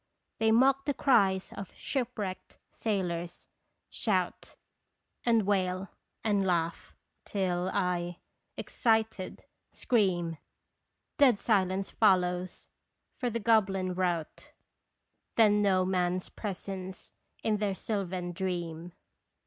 They 0.39 0.51
mock 0.51 0.85
the 0.85 0.95
cries 0.95 1.53
of 1.53 1.75
shipwrecked 1.75 2.57
sailors; 2.71 3.47
shout, 3.91 4.55
And 5.27 5.43
wail, 5.45 5.89
and 6.23 6.43
laugh, 6.43 6.95
till 7.23 7.69
I, 7.71 8.17
excited, 8.57 9.45
scream 9.71 10.39
Dead 11.19 11.37
silence 11.37 11.91
follows! 11.91 12.67
for 13.19 13.29
the 13.29 13.39
goblin 13.39 13.93
rout 13.93 14.53
Then 15.35 15.61
know 15.61 15.85
man's 15.85 16.29
presence 16.29 17.13
in 17.43 17.57
their 17.57 17.75
sylvan 17.75 18.31
dream. 18.31 18.93